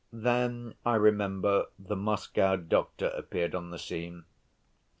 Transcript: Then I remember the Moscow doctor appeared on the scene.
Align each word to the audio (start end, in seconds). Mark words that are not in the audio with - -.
Then 0.11 0.73
I 0.83 0.95
remember 0.95 1.67
the 1.77 1.95
Moscow 1.95 2.55
doctor 2.55 3.09
appeared 3.09 3.53
on 3.53 3.69
the 3.69 3.77
scene. 3.77 4.25